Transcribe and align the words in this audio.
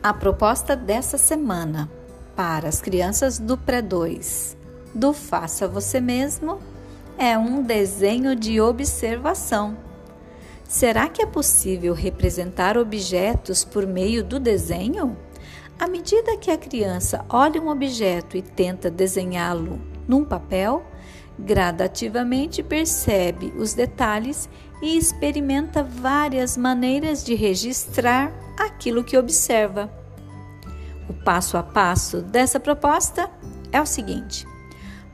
A 0.00 0.14
proposta 0.14 0.76
dessa 0.76 1.18
semana 1.18 1.90
para 2.36 2.68
as 2.68 2.80
crianças 2.80 3.36
do 3.36 3.58
pré-2 3.58 4.56
do 4.94 5.12
Faça 5.12 5.66
Você 5.66 6.00
Mesmo 6.00 6.60
é 7.18 7.36
um 7.36 7.64
desenho 7.64 8.36
de 8.36 8.60
observação. 8.60 9.76
Será 10.68 11.08
que 11.08 11.20
é 11.20 11.26
possível 11.26 11.94
representar 11.94 12.78
objetos 12.78 13.64
por 13.64 13.88
meio 13.88 14.22
do 14.22 14.38
desenho? 14.38 15.16
À 15.76 15.88
medida 15.88 16.36
que 16.36 16.52
a 16.52 16.56
criança 16.56 17.24
olha 17.28 17.60
um 17.60 17.68
objeto 17.68 18.36
e 18.36 18.42
tenta 18.42 18.88
desenhá-lo 18.88 19.80
num 20.06 20.24
papel, 20.24 20.84
gradativamente 21.38 22.62
percebe 22.62 23.52
os 23.56 23.74
detalhes 23.74 24.48
e 24.82 24.96
experimenta 24.96 25.82
várias 25.82 26.56
maneiras 26.56 27.24
de 27.24 27.34
registrar 27.34 28.32
aquilo 28.58 29.04
que 29.04 29.16
observa. 29.16 29.90
O 31.08 31.12
passo 31.12 31.56
a 31.56 31.62
passo 31.62 32.20
dessa 32.20 32.60
proposta 32.60 33.30
é 33.72 33.80
o 33.80 33.86
seguinte: 33.86 34.46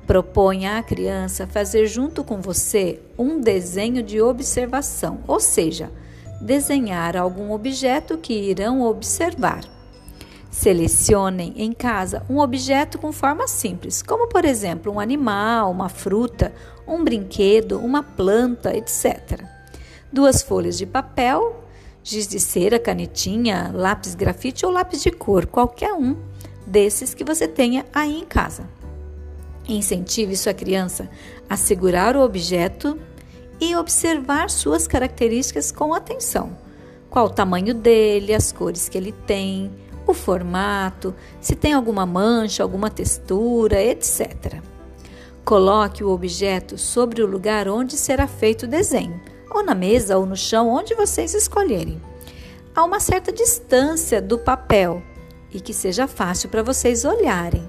proponha 0.06 0.78
à 0.78 0.82
criança 0.82 1.46
fazer 1.46 1.86
junto 1.86 2.24
com 2.24 2.40
você 2.40 3.00
um 3.18 3.40
desenho 3.40 4.02
de 4.02 4.20
observação, 4.20 5.20
ou 5.26 5.40
seja, 5.40 5.90
desenhar 6.40 7.16
algum 7.16 7.52
objeto 7.52 8.18
que 8.18 8.34
irão 8.34 8.82
observar. 8.82 9.62
Selecionem 10.54 11.52
em 11.56 11.72
casa 11.72 12.24
um 12.30 12.38
objeto 12.38 12.96
com 12.96 13.10
forma 13.10 13.48
simples, 13.48 14.02
como 14.02 14.28
por 14.28 14.44
exemplo 14.44 14.92
um 14.92 15.00
animal, 15.00 15.68
uma 15.68 15.88
fruta, 15.88 16.54
um 16.86 17.02
brinquedo, 17.02 17.80
uma 17.80 18.04
planta, 18.04 18.72
etc. 18.76 19.42
Duas 20.12 20.42
folhas 20.42 20.78
de 20.78 20.86
papel 20.86 21.64
giz 22.04 22.28
de 22.28 22.38
cera, 22.38 22.78
canetinha, 22.78 23.72
lápis 23.74 24.14
grafite 24.14 24.64
ou 24.64 24.70
lápis 24.70 25.02
de 25.02 25.10
cor, 25.10 25.46
qualquer 25.46 25.94
um 25.94 26.14
desses 26.66 27.14
que 27.14 27.24
você 27.24 27.48
tenha 27.48 27.84
aí 27.92 28.20
em 28.20 28.24
casa. 28.24 28.68
Incentive 29.66 30.36
sua 30.36 30.52
criança 30.52 31.08
a 31.48 31.56
segurar 31.56 32.14
o 32.14 32.20
objeto 32.20 32.96
e 33.58 33.74
observar 33.74 34.50
suas 34.50 34.86
características 34.86 35.72
com 35.72 35.94
atenção. 35.94 36.56
Qual 37.08 37.26
o 37.26 37.30
tamanho 37.30 37.74
dele, 37.74 38.34
as 38.34 38.52
cores 38.52 38.88
que 38.88 38.98
ele 38.98 39.12
tem, 39.12 39.70
o 40.06 40.14
formato, 40.14 41.14
se 41.40 41.54
tem 41.54 41.72
alguma 41.72 42.04
mancha, 42.04 42.62
alguma 42.62 42.90
textura, 42.90 43.82
etc. 43.82 44.60
Coloque 45.44 46.02
o 46.02 46.10
objeto 46.10 46.78
sobre 46.78 47.22
o 47.22 47.26
lugar 47.26 47.68
onde 47.68 47.96
será 47.96 48.26
feito 48.26 48.64
o 48.64 48.68
desenho 48.68 49.20
ou 49.54 49.62
na 49.62 49.74
mesa 49.74 50.18
ou 50.18 50.26
no 50.26 50.36
chão, 50.36 50.68
onde 50.68 50.94
vocês 50.94 51.32
escolherem, 51.32 52.02
a 52.74 52.84
uma 52.84 52.98
certa 52.98 53.30
distância 53.30 54.20
do 54.20 54.36
papel 54.36 55.00
e 55.52 55.60
que 55.60 55.72
seja 55.72 56.08
fácil 56.08 56.48
para 56.48 56.62
vocês 56.62 57.04
olharem. 57.04 57.66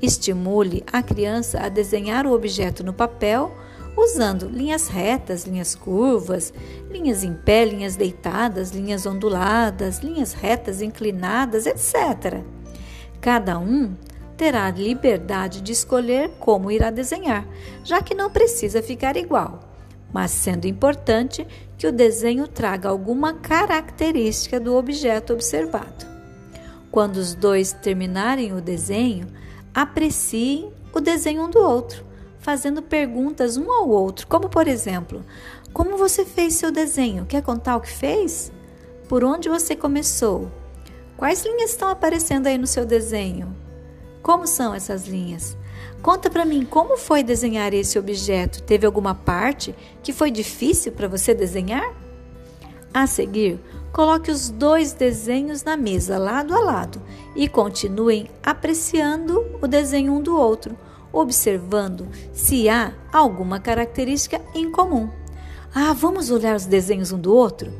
Estimule 0.00 0.82
a 0.92 1.00
criança 1.00 1.60
a 1.60 1.68
desenhar 1.68 2.26
o 2.26 2.32
objeto 2.32 2.82
no 2.82 2.92
papel 2.92 3.56
usando 3.96 4.48
linhas 4.48 4.88
retas, 4.88 5.44
linhas 5.44 5.74
curvas, 5.74 6.52
linhas 6.90 7.24
em 7.24 7.34
pé, 7.34 7.64
linhas 7.64 7.96
deitadas, 7.96 8.70
linhas 8.70 9.06
onduladas, 9.06 9.98
linhas 9.98 10.32
retas, 10.32 10.82
inclinadas, 10.82 11.66
etc. 11.66 12.42
Cada 13.20 13.58
um 13.58 13.94
terá 14.36 14.70
liberdade 14.70 15.60
de 15.60 15.72
escolher 15.72 16.30
como 16.40 16.70
irá 16.70 16.90
desenhar, 16.90 17.46
já 17.84 18.02
que 18.02 18.14
não 18.14 18.30
precisa 18.30 18.82
ficar 18.82 19.16
igual 19.16 19.72
mas 20.12 20.30
sendo 20.30 20.66
importante 20.66 21.46
que 21.78 21.86
o 21.86 21.92
desenho 21.92 22.46
traga 22.46 22.88
alguma 22.88 23.34
característica 23.34 24.60
do 24.60 24.76
objeto 24.76 25.32
observado. 25.32 26.06
Quando 26.90 27.16
os 27.16 27.34
dois 27.34 27.72
terminarem 27.72 28.52
o 28.52 28.60
desenho, 28.60 29.26
apreciem 29.74 30.70
o 30.92 31.00
desenho 31.00 31.44
um 31.44 31.50
do 31.50 31.58
outro, 31.58 32.04
fazendo 32.42 32.82
perguntas 32.82 33.56
um 33.56 33.72
ao 33.72 33.88
outro, 33.88 34.26
como 34.26 34.48
por 34.48 34.68
exemplo: 34.68 35.24
Como 35.72 35.96
você 35.96 36.24
fez 36.26 36.54
seu 36.54 36.70
desenho? 36.70 37.24
Quer 37.24 37.42
contar 37.42 37.76
o 37.76 37.80
que 37.80 37.90
fez? 37.90 38.52
Por 39.08 39.24
onde 39.24 39.48
você 39.48 39.74
começou? 39.74 40.50
Quais 41.16 41.44
linhas 41.44 41.70
estão 41.70 41.88
aparecendo 41.88 42.48
aí 42.48 42.58
no 42.58 42.66
seu 42.66 42.84
desenho? 42.84 43.56
Como 44.22 44.46
são 44.46 44.74
essas 44.74 45.06
linhas? 45.06 45.56
Conta 46.02 46.28
para 46.28 46.44
mim 46.44 46.64
como 46.64 46.96
foi 46.96 47.22
desenhar 47.22 47.72
esse 47.72 47.98
objeto. 47.98 48.62
Teve 48.62 48.86
alguma 48.86 49.14
parte 49.14 49.74
que 50.02 50.12
foi 50.12 50.30
difícil 50.30 50.92
para 50.92 51.06
você 51.06 51.32
desenhar? 51.32 51.94
A 52.92 53.06
seguir, 53.06 53.60
coloque 53.92 54.30
os 54.30 54.50
dois 54.50 54.92
desenhos 54.92 55.62
na 55.62 55.76
mesa 55.76 56.18
lado 56.18 56.54
a 56.54 56.60
lado 56.60 57.00
e 57.34 57.48
continuem 57.48 58.28
apreciando 58.42 59.44
o 59.62 59.66
desenho 59.66 60.12
um 60.12 60.20
do 60.20 60.36
outro, 60.36 60.76
observando 61.12 62.08
se 62.32 62.68
há 62.68 62.92
alguma 63.12 63.60
característica 63.60 64.40
em 64.54 64.70
comum. 64.70 65.10
Ah, 65.74 65.92
vamos 65.92 66.30
olhar 66.30 66.56
os 66.56 66.66
desenhos 66.66 67.12
um 67.12 67.18
do 67.18 67.34
outro? 67.34 67.72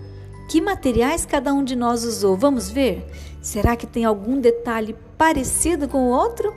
Que 0.48 0.60
materiais 0.60 1.25
cada 1.25 1.53
um 1.53 1.65
de 1.65 1.75
nós 1.75 2.04
usou? 2.04 2.37
Vamos 2.37 2.70
ver? 2.70 3.06
Será 3.41 3.75
que 3.76 3.87
tem 3.87 4.04
algum 4.04 4.41
detalhe 4.41 4.94
parecido 5.16 5.88
com 5.88 6.09
o 6.09 6.10
outro? 6.10 6.54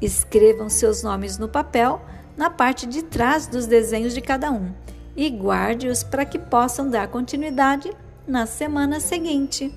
Escrevam 0.00 0.68
seus 0.68 1.02
nomes 1.02 1.38
no 1.38 1.48
papel 1.48 2.00
na 2.36 2.48
parte 2.48 2.86
de 2.86 3.02
trás 3.02 3.46
dos 3.46 3.66
desenhos 3.66 4.14
de 4.14 4.20
cada 4.20 4.50
um 4.50 4.72
e 5.16 5.28
guarde-os 5.28 6.02
para 6.02 6.24
que 6.24 6.38
possam 6.38 6.88
dar 6.88 7.08
continuidade 7.08 7.92
na 8.26 8.46
semana 8.46 9.00
seguinte. 9.00 9.74